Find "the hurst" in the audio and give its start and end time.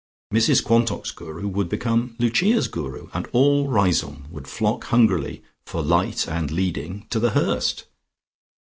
7.19-7.85